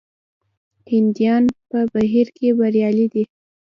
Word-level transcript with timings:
هندیان 0.91 1.43
په 1.69 1.79
بهر 1.93 2.27
کې 2.37 2.47
بریالي 2.57 3.07
دي. 3.13 3.23